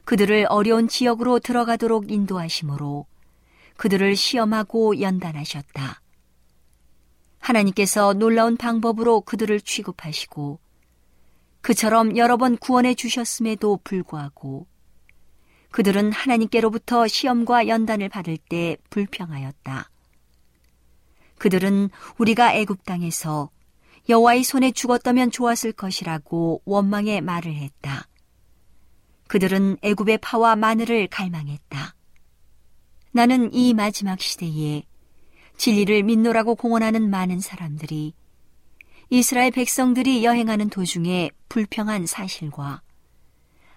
[0.04, 3.06] 그들을 어려운 지역으로 들어가도록 인도하심으로
[3.76, 6.00] 그들을 시험하고 연단하셨다.
[7.38, 10.58] 하나님께서 놀라운 방법으로 그들을 취급하시고
[11.60, 14.66] 그처럼 여러 번 구원해 주셨음에도 불구하고
[15.70, 19.90] 그들은 하나님께로부터 시험과 연단을 받을 때 불평하였다.
[21.38, 23.50] 그들은 우리가 애굽 땅에서
[24.08, 28.06] 여호와의 손에 죽었다면 좋았을 것이라고 원망의 말을 했다.
[29.26, 31.94] 그들은 애굽의 파와 마늘을 갈망했다.
[33.12, 34.82] 나는 이 마지막 시대에
[35.56, 38.14] 진리를 믿노라고 공언하는 많은 사람들이
[39.10, 42.82] 이스라엘 백성들이 여행하는 도중에 불평한 사실과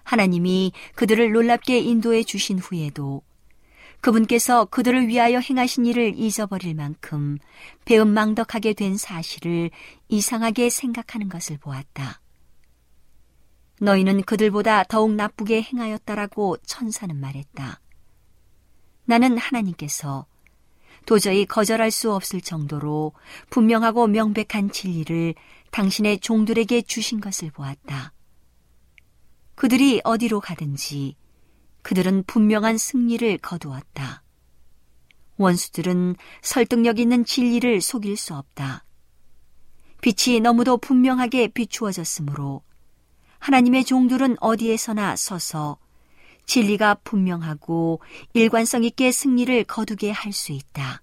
[0.02, 3.22] 하나님이 그들을 놀랍게 인도해 주신 후에도
[4.00, 7.38] 그분께서 그들을 위하여 행하신 일을 잊어버릴 만큼
[7.84, 9.70] 배은망덕하게 된 사실을
[10.08, 12.20] 이상하게 생각하는 것을 보았다.
[13.80, 17.80] 너희는 그들보다 더욱 나쁘게 행하였다라고 천사는 말했다.
[19.04, 20.26] 나는 하나님께서
[21.06, 23.12] 도저히 거절할 수 없을 정도로
[23.50, 25.34] 분명하고 명백한 진리를
[25.70, 28.12] 당신의 종들에게 주신 것을 보았다.
[29.54, 31.16] 그들이 어디로 가든지
[31.82, 34.22] 그들은 분명한 승리를 거두었다.
[35.38, 38.84] 원수들은 설득력 있는 진리를 속일 수 없다.
[40.00, 42.62] 빛이 너무도 분명하게 비추어졌으므로
[43.38, 45.78] 하나님의 종들은 어디에서나 서서
[46.46, 48.00] 진리가 분명하고
[48.32, 51.02] 일관성 있게 승리를 거두게 할 수 있다.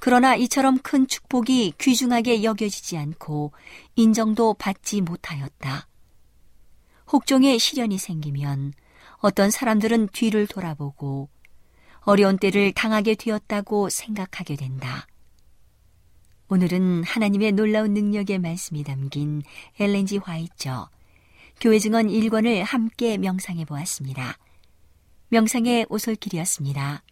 [0.00, 3.52] 그러나 이처럼 큰 축복이 귀중하게 여겨지지 않고
[3.94, 5.86] 인정도 받지 못하였다.
[7.12, 8.72] 혹종의 시련이 생기면
[9.18, 11.28] 어떤 사람들은 뒤를 돌아보고
[12.00, 15.06] 어려운 때를 당하게 되었다고 생각하게 된다.
[16.48, 19.42] 오늘은 하나님의 놀라운 능력의 말씀이 담긴
[19.78, 20.90] 엘렌지 화이처
[21.62, 24.36] 교회 증언 1권을 함께 명상해 보았습니다.
[25.28, 27.04] 명상의 오솔길이었습니다.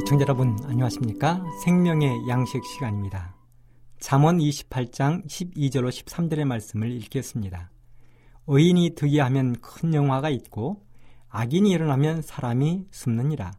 [0.00, 1.44] 시청자 여러분 안녕하십니까?
[1.62, 3.36] 생명의 양식 시간입니다.
[4.00, 7.70] 잠언 28장 12절로 13절의 말씀을 읽겠습니다.
[8.48, 10.89] 의인이 득이 하면 큰 영화가 있고
[11.30, 13.52] 악인이 일어나면 사람이 숨느니라.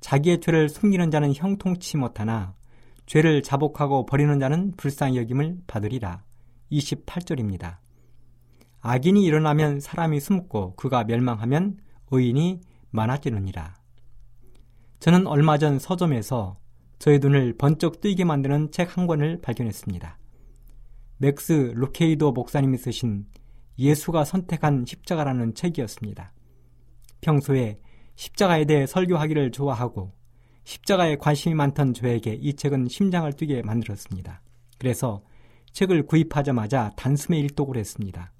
[0.00, 2.54] 자기의 죄를 숨기는 자는 형통치 못하나
[3.06, 6.24] 죄를 자복하고 버리는 자는 불쌍히 여김을 받으리라.
[6.72, 7.76] 28절입니다.
[8.80, 11.78] 악인이 일어나면 사람이 숨고 그가 멸망하면
[12.10, 13.74] 의인이 많아지느니라.
[15.00, 16.56] 저는 얼마 전 서점에서
[16.98, 20.18] 저의 눈을 번쩍 뜨이게 만드는 책 한 권을 발견했습니다.
[21.18, 23.26] 맥스 루케이도 목사님이 쓰신
[23.78, 26.32] 예수가 선택한 십자가라는 책이었습니다.
[27.24, 27.78] 평소에
[28.16, 30.12] 십자가에 대해 설교하기를 좋아하고
[30.64, 34.42] 십자가에 관심이 많던 저에게 이 책은 심장을 뛰게 만들었습니다.
[34.78, 35.22] 그래서
[35.72, 38.32] 책을 구입하자마자 단숨에 일독을 했습니다.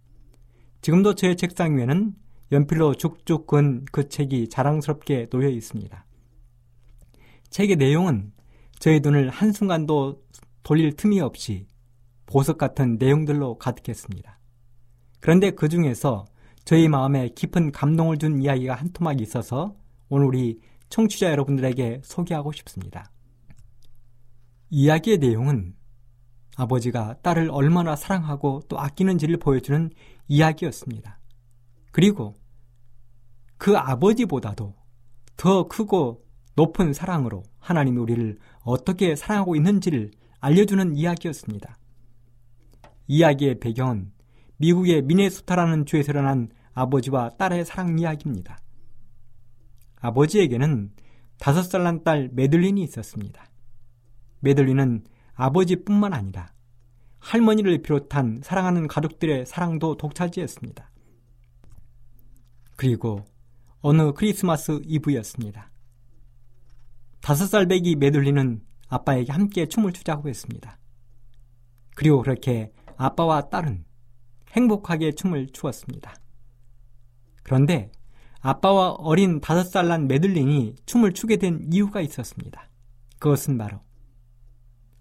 [0.83, 2.15] 지금도 저의 책상 위에는
[2.53, 6.07] 연필로 쭉쭉 근그 책이 자랑스럽게 놓여 있습니다.
[7.51, 8.33] 책의 내용은
[8.79, 10.23] 저의 눈을 한순간도
[10.63, 11.67] 돌릴 틈이 없이
[12.27, 14.39] 보석 같은 내용들로 가득했습니다.
[15.21, 16.27] 그런데 그 중에서
[16.65, 19.77] 저희 마음에 깊은 감동을 준 이야기가 한 토막이 있어서
[20.09, 23.11] 오늘 우리 청취자 여러분들에게 소개하고 싶습니다.
[24.71, 25.75] 이야기의 내용은
[26.57, 29.91] 아버지가 딸을 얼마나 사랑하고 또 아끼는지를 보여주는
[30.29, 31.21] 이야기였습니다.
[31.91, 32.35] 그리고
[33.59, 34.75] 그 아버지보다도
[35.37, 36.25] 더 크고
[36.57, 41.77] 높은 사랑으로 하나님 우리를 어떻게 사랑하고 있는지를 알려주는 이야기였습니다.
[43.07, 44.13] 이야기의 배경은
[44.59, 48.59] 미국의 미네소타라는 주에서 일어난 아버지와 딸의 사랑 이야기입니다.
[49.97, 50.93] 아버지에게는
[51.39, 53.45] 다섯 살 난 딸 메들린이 있었습니다.
[54.41, 56.53] 메들린은 아버지뿐만 아니라
[57.19, 60.91] 할머니를 비롯한 사랑하는 가족들의 사랑도 독차지했습니다.
[62.77, 63.25] 그리고
[63.81, 65.71] 어느 크리스마스 이브였습니다.
[67.21, 70.79] 다섯 살 배기 메들린은 아빠에게 함께 춤을 추자고 했습니다.
[71.97, 73.85] 그리고 그렇게 아빠와 딸은
[74.55, 76.15] 행복하게 춤을 추었습니다.
[77.43, 77.91] 그런데
[78.41, 82.69] 아빠와 어린 다섯 살 난 메들린이 춤을 추게 된 이유가 있었습니다.
[83.19, 83.81] 그것은 바로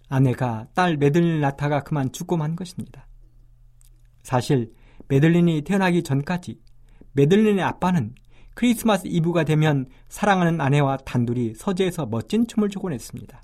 [0.10, 3.08] 아내가 딸 메들린 낳다가 그만 죽고 만 것입니다.
[4.22, 4.74] 사실
[5.08, 6.60] 메들린이 태어나기 전까지
[7.14, 8.16] 메들린의 아빠는
[8.56, 13.42] 크리스마스 이브가 되면 사랑하는 아내와 단둘이 서재에서 멋진 춤을 추곤 했습니다.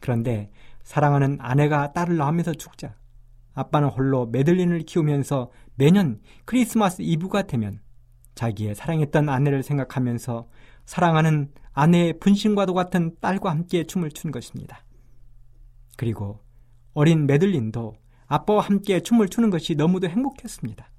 [0.00, 0.50] 그런데
[0.82, 2.94] 사랑하는 아내가 딸을 낳으면서 죽자
[3.54, 7.80] 아빠는 홀로 메들린을 키우면서 매년 크리스마스 이브가 되면
[8.34, 10.48] 자기의 사랑했던 아내를 생각하면서
[10.84, 14.84] 사랑하는 아내의 분신과도 같은 딸과 함께 춤을 춘 것입니다.
[15.96, 16.40] 그리고
[16.94, 17.94] 어린 메들린도
[18.26, 20.90] 아빠와 함께 춤을 추는 것이 너무도 행복했습니다.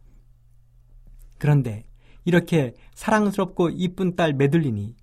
[1.40, 1.84] 그런데
[2.26, 4.96] 이렇게 사랑스럽고 이쁜 딸 메들린이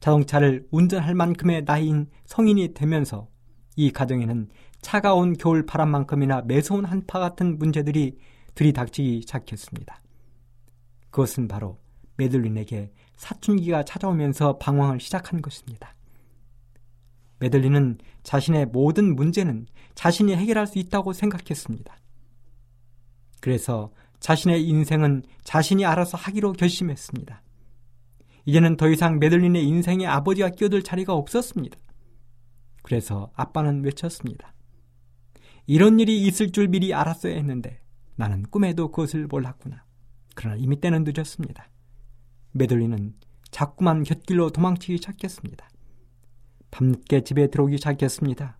[0.00, 3.28] 자동차를 운전할 만큼의 나이인 성인이 되면서
[3.76, 4.48] 이 가정에는
[4.80, 8.18] 차가운 겨울 바람만큼이나 매서운 한파 같은 문제들이
[8.54, 10.00] 들이닥치기 시작했습니다.
[11.10, 11.78] 그것은 바로
[12.16, 15.94] 메들린에게 사춘기가 찾아오면서 방황을 시작한 것입니다.
[17.38, 21.96] 메들린은 자신의 모든 문제는 자신이 해결할 수 있다고 생각했습니다.
[23.40, 27.42] 그래서 자신의 인생은 자신이 알아서 하기로 결심했습니다.
[28.44, 31.78] 이제는 더 이상 메들린의 인생에 아버지가 끼어들 자리가 없었습니다.
[32.82, 34.52] 그래서 아빠는 외쳤습니다.
[35.70, 37.80] 이런 일이 있을 줄 미리 알았어야 했는데
[38.16, 39.84] 나는 꿈에도 그것을 몰랐구나.
[40.34, 41.70] 그러나 이미 때는 늦었습니다.
[42.50, 43.14] 메들리는
[43.52, 45.68] 자꾸만 곁길로 도망치기 시작했습니다.
[46.72, 48.58] 밤늦게 집에 들어오기 시작했습니다.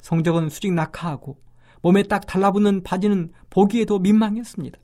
[0.00, 1.40] 성적은 수직 낙하하고
[1.82, 4.76] 몸에 딱 달라붙는 바지는 보기에도 민망했습니다.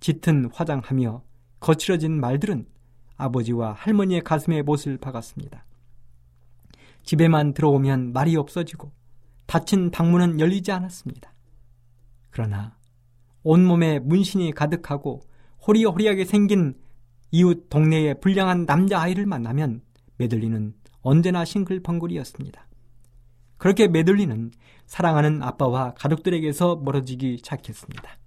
[0.00, 1.24] 짙은 화장하며
[1.58, 2.66] 거칠어진 말들은
[3.16, 5.64] 아버지와 할머니의 가슴에 못을 박았습니다.
[7.02, 8.92] 집에만 들어오면 말이 없어지고
[9.52, 11.30] 닫힌 방문은 열리지 않았습니다.
[12.30, 12.74] 그러나
[13.42, 15.20] 온몸에 문신이 가득하고
[15.66, 16.80] 호리호리하게 생긴
[17.32, 19.82] 이웃 동네의 불량한 남자아이를 만나면
[20.16, 20.72] 메들리는
[21.02, 22.66] 언제나 싱글벙글이었습니다.
[23.58, 24.52] 그렇게 메들리는
[24.86, 28.18] 사랑하는 아빠와 가족들에게서 멀어지기 시작했습니다.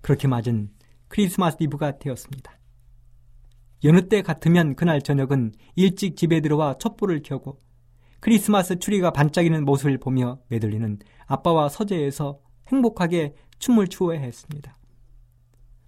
[0.00, 0.70] 그렇게 맞은
[1.08, 2.58] 크리스마스 이브가 되었습니다.
[3.84, 7.58] 여느 때 같으면 그날 저녁은 일찍 집에 들어와 촛불을 켜고
[8.20, 14.76] 크리스마스 추리가 반짝이는 모습을 보며 메들리는 아빠와 서재에서 행복하게 춤을 추어야 했습니다.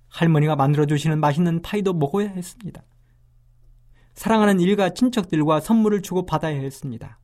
[0.09, 2.83] 할머니가 만들어주시는 맛있는 파이도 먹어야 했습니다.
[4.14, 7.18] 사랑하는 일가 친척들과 선물을 주고 받아야 했습니다.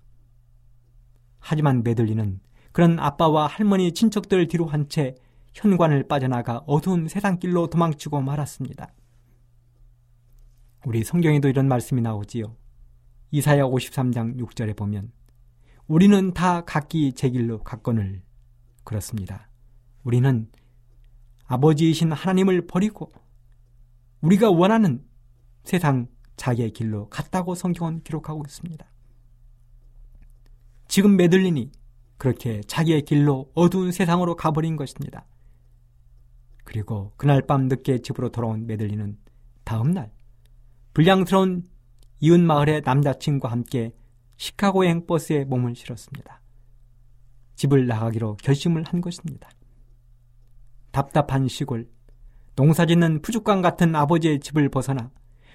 [1.39, 2.41] 하지만 메들리는
[2.73, 5.15] 그런 아빠와 할머니 친척들 뒤로 한 채
[5.57, 8.93] 현관을 빠져나가 어두운 세상길로 도망치고 말았습니다.
[10.85, 12.55] 우리 성경에도 이런 말씀이 나오지요.
[13.31, 15.13] 이사야 53장 6절에 보면
[15.87, 18.23] 우리는 다 각기 제 길로 갔거늘
[18.85, 19.49] 그렇습니다.
[20.05, 20.51] 우리는
[21.47, 23.13] 아버지이신 하나님을 버리고
[24.21, 25.05] 우리가 원하는
[25.65, 28.87] 세상 자기의 길로 갔다고 성경은 기록하고 있습니다.
[30.89, 31.71] 지금 메들린이
[32.19, 35.27] 그렇게 자기의 길로 어두운 세상으로 가버린 것입니다.
[36.65, 39.19] 그리고 그날 밤 늦게 집으로 돌아온 메들린은
[39.65, 40.13] 다음날
[40.95, 41.65] 불량스러운
[42.21, 43.93] 이웃 마을의 남자친구와 함께
[44.37, 46.41] 시카고행 버스에 몸을 실었습니다.
[47.57, 49.49] 집을 나가기로 결심을 한 것입니다.
[50.93, 51.89] 답답한 시골,
[52.55, 55.11] 농사짓는 푸죽강 같은 아버지의 집을 벗어나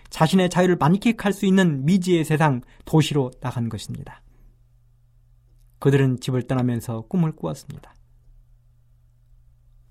[0.09, 4.21] 자신의 자유를 만끽할 수 있는 미지의 세상 도시로 나간 것입니다.
[5.79, 7.95] 그들은 집을 떠나면서 꿈을 꾸었습니다.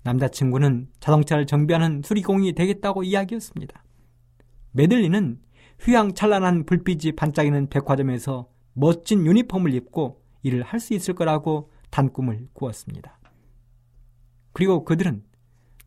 [0.03, 3.83] 남자친구는 자동차를 정비하는 수리공이 되겠다고 이야기했습니다.
[4.71, 5.39] 메들리는
[5.83, 13.19] 휘황찬란한 불빛이 반짝이는 백화점에서 멋진 유니폼을 입고 일을 할 수 있을 거라고 단꿈을 꾸었습니다.
[14.53, 15.23] 그리고 그들은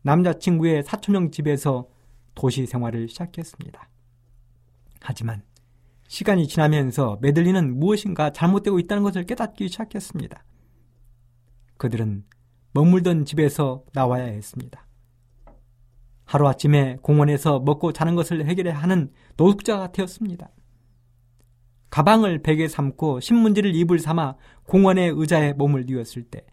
[0.03, 1.87] 남자친구의 사촌형 집에서
[2.35, 3.89] 도시 생활을 시작했습니다.
[5.01, 5.43] 하지만
[6.07, 10.43] 시간이 지나면서 메들리는 무엇인가 잘못되고 있다는 것을 깨닫기 시작했습니다.
[11.77, 12.23] 그들은
[12.73, 14.84] 머물던 집에서 나와야 했습니다.
[16.25, 20.49] 하루아침에 공원에서 먹고 자는 것을 해결해야 하는 노숙자가 되었습니다.
[21.89, 26.45] 가방을 베개 삼고 신문지를 입을 삼아 공원의 의자에 몸을 뉘었을 때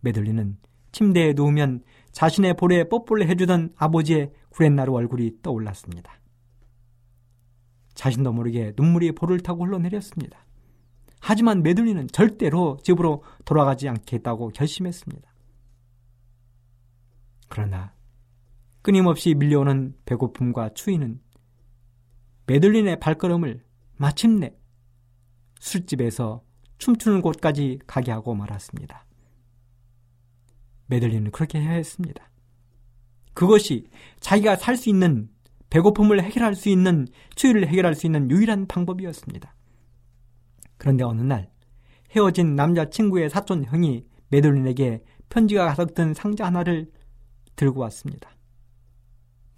[0.00, 0.56] 메들리는
[0.92, 1.82] 침대에 누우면
[2.12, 6.20] 자신의 볼에 뽀뽀를 해주던 아버지의 구렛나루 얼굴이 떠올랐습니다.
[7.94, 10.46] 자신도 모르게 눈물이 볼을 타고 흘러내렸습니다.
[11.20, 15.28] 하지만 메들리는 절대로 집으로 돌아가지 않겠다고 결심했습니다.
[17.48, 17.92] 그러나
[18.82, 21.20] 끊임없이 밀려오는 배고픔과 추위는
[22.46, 23.62] 메들린의 발걸음을
[23.96, 24.54] 마침내
[25.60, 26.42] 술집에서
[26.78, 29.04] 춤추는 곳까지 가게 하고 말았습니다.
[30.86, 32.30] 메들린은 그렇게 해야 했습니다.
[33.34, 33.86] 그것이
[34.20, 35.28] 자기가 살 수 있는
[35.68, 37.06] 배고픔을 해결할 수 있는
[37.36, 39.54] 추위를 해결할 수 있는 유일한 방법이었습니다.
[40.78, 41.50] 그런데 어느 날
[42.10, 46.90] 헤어진 남자친구의 사촌 형이 메들린에게 편지가 가득 든 상자 하나를
[47.54, 48.30] 들고 왔습니다.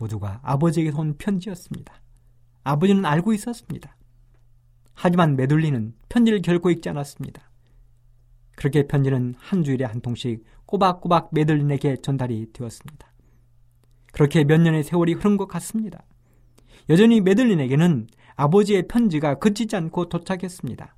[0.02, 2.00] 모두가 아버지에게서 온 편지였습니다.
[2.64, 3.96] 아버지는 알고 있었습니다.
[4.94, 7.50] 하지만 메들린은 편지를 결코 읽지 않았습니다.
[8.56, 13.12] 그렇게 편지는 한 주일에 한 통씩 꼬박꼬박 메들린에게 전달이 되었습니다.
[14.12, 16.04] 그렇게 몇 년의 세월이 흐른 것 같습니다.
[16.90, 20.94] 여전히 메들린에게는 아버지의 편지가 그치지 않고 도착했습니다.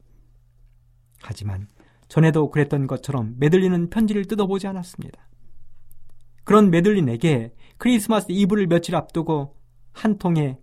[1.22, 1.68] 하지만
[2.08, 5.28] 전에도 그랬던 것처럼 메들린은 편지를 뜯어보지 않았습니다.
[6.44, 9.56] 그런 메들린에게 크리스마스 이브를 며칠 앞두고
[9.92, 10.58] 한 통의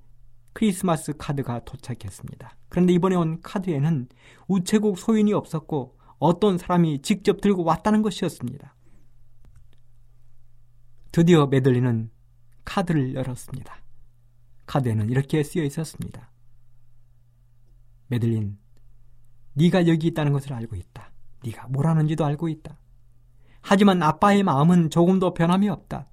[0.53, 2.55] 크리스마스 카드가 도착했습니다.
[2.70, 4.07] 그런데 이번에 온 카드에는
[4.47, 8.76] 우체국 소인이 없었고 어떤 사람이 직접 들고 왔다는 것이었습니다.
[11.12, 12.09] 드디어 메들리는
[12.64, 13.76] 카드를 열었습니다.
[14.66, 16.32] 카드에는 이렇게 쓰여 있었습니다.
[18.07, 18.57] 메들린,
[19.53, 21.12] 네가 여기 있다는 것을 알고 있다.
[21.43, 22.78] 네가 뭘 하는지도 알고 있다.
[23.62, 26.07] 하지만 아빠의 마음은 조금도 변함이 없다.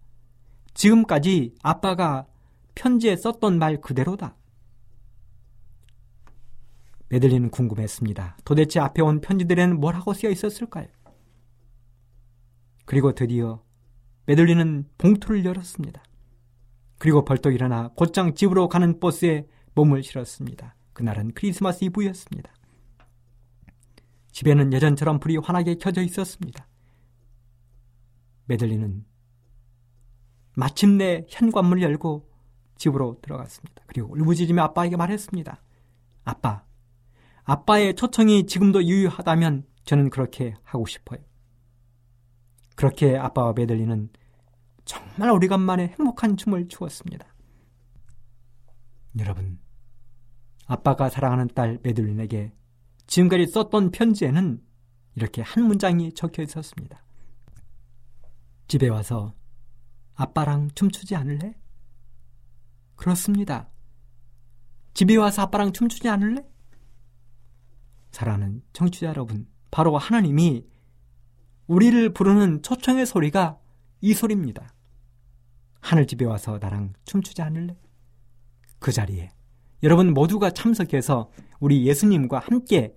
[0.79, 2.25] 지금까지 아빠가
[2.77, 4.37] 편지에 썼던 말 그대로다.
[7.09, 8.37] 메들린은 궁금했습니다.
[8.45, 10.87] 도대체 앞에 온 편지들에는 뭐라고 쓰여 있었을까요?
[12.85, 13.61] 그리고 드디어
[14.27, 16.01] 메들린은 봉투를 열었습니다.
[16.99, 20.77] 그리고 벌떡 일어나 곧장 집으로 가는 버스에 몸을 실었습니다.
[20.93, 22.53] 그날은 크리스마스 이브였습니다.
[24.31, 26.69] 집에는 예전처럼 불이 환하게 켜져 있었습니다.
[28.45, 29.08] 메들린은
[30.59, 32.29] 마침내 현관문을 열고
[32.75, 33.85] 집으로 들어갔습니다.
[33.87, 35.63] 그리고 울부짖으며 아빠에게 말했습니다.
[36.25, 36.65] 아빠,
[37.45, 41.21] 아빠의 초청이 지금도 유효하다면 저는 그렇게 하고 싶어요.
[42.75, 44.11] 그렇게 아빠와 메들린은
[44.85, 47.25] 정말 오래간만에 행복한 춤을 추었습니다.
[49.21, 49.61] 여러분,
[50.67, 52.53] 아빠가 사랑하는 딸 메들린에게
[53.07, 54.61] 지금까지 썼던 편지에는
[55.15, 57.05] 이렇게 한 문장이 적혀 있었습니다.
[58.67, 59.38] 집에 와서
[60.19, 61.55] 아빠랑 춤추지 않을래?
[62.97, 63.71] 그렇습니다.
[64.93, 66.45] 집에 와서 아빠랑 춤추지 않을래?
[68.11, 70.67] 사랑하는 청취자 여러분, 바로 하나님이
[71.69, 73.61] 우리를 부르는 초청의 소리가
[74.01, 74.75] 이 소리입니다.
[75.81, 77.77] 하늘집에 와서 나랑 춤추지 않을래?
[78.81, 79.31] 그 자리에
[79.85, 82.93] 여러분 모두가 참석해서 우리 예수님과 함께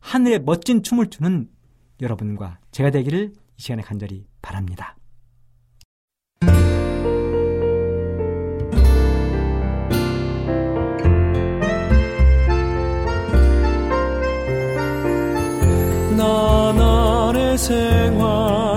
[0.00, 1.48] 하늘의 멋진 춤을 추는
[2.00, 4.96] 여러분과 제가 되기를 이 시간에 간절히 바랍니다.
[17.56, 18.75] 나날의 생활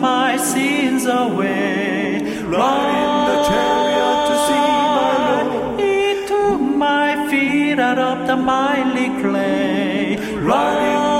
[0.00, 2.22] my sins away.
[2.44, 4.68] Ride the chariot to see
[4.98, 5.80] my Lord.
[5.80, 10.16] He took my feet out of the miry clay.
[10.36, 11.11] Riding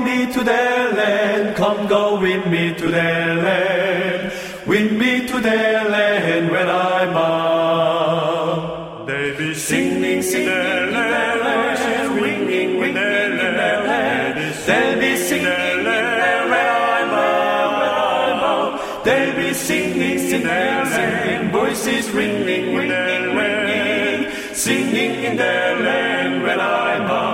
[0.00, 4.32] with me to their land, come go with me to their land,
[4.66, 9.08] with me to their land where I'm bound.
[9.08, 14.54] They be Singing, singing in their land, ringing, ringing in their land.
[14.66, 16.50] They'll be singing in their land,
[19.04, 27.02] They'll be singing, singing, singing, voices ringing, ringing, ringing, singing in their land when I'm
[27.02, 27.29] when bow.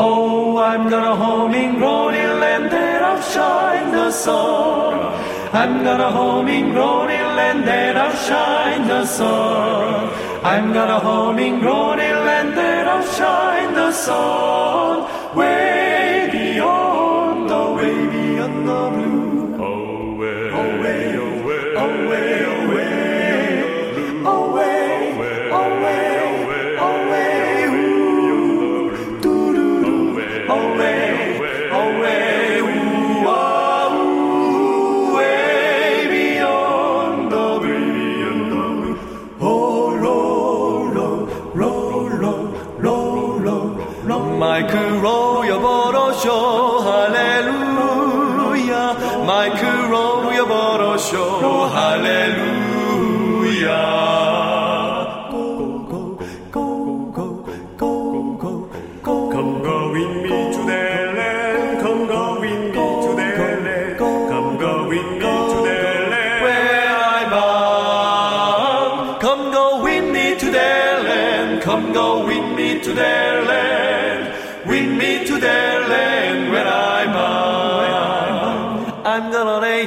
[0.00, 4.94] Oh, I'm gonna home in glory land that outshine the sun.
[5.52, 10.10] I'm gonna home in glory land that outshine the sun.
[10.44, 15.36] I'm gonna home in glory land that outshine the sun.
[15.36, 19.17] Way beyond the way beyond the blue.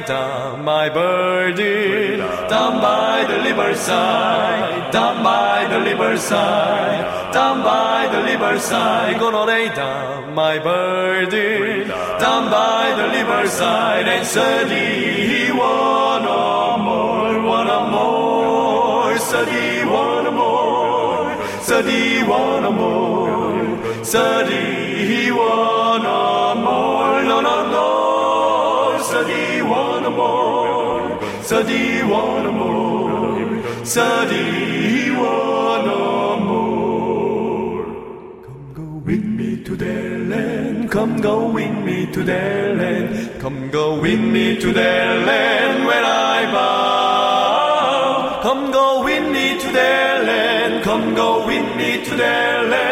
[0.06, 8.08] down my burden, down by the river side, down by the river side, down by
[8.12, 9.18] the river side.
[9.18, 11.88] Gonna lay down my burden,
[12.18, 19.84] down by the river side, and suddenly he want no more, want no more, suddenly
[19.84, 25.81] want more, suddenly want more, suddenly he want.
[30.16, 31.18] More.
[31.42, 33.84] Sadi wanna more.
[33.84, 35.42] Sadi more.
[38.46, 40.90] Come go with me to their land.
[40.90, 43.40] Come go with me to their land.
[43.40, 48.40] Come go with me to their land when I bow.
[48.42, 50.84] Come go with me to their land.
[50.84, 52.91] Come go with me to their land.